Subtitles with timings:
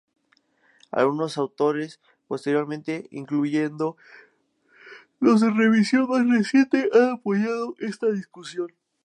[0.89, 3.97] Algunos autores posteriores, incluyendo
[5.19, 8.69] los de la revisión más reciente, han apoyado esta decisión.